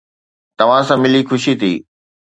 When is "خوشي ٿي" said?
1.29-1.73